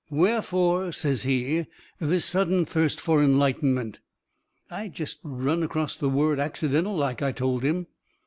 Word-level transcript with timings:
"Wherefore," 0.09 0.91
says 0.93 1.21
he, 1.21 1.67
"this 1.99 2.25
sudden 2.25 2.65
thirst 2.65 2.99
for 2.99 3.21
enlightenment?" 3.21 3.99
"I 4.67 4.87
jest 4.87 5.19
run 5.21 5.61
acrost 5.61 5.99
the 5.99 6.09
word 6.09 6.39
accidental 6.39 6.97
like," 6.97 7.21
I 7.21 7.31
told 7.31 7.61
him. 7.61 7.85